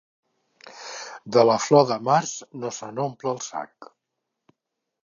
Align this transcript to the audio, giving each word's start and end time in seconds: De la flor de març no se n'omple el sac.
De 1.37 1.43
la 1.49 1.57
flor 1.67 1.85
de 1.91 1.99
març 2.09 2.33
no 2.63 2.73
se 2.81 2.91
n'omple 2.97 3.35
el 3.37 3.45
sac. 3.53 3.93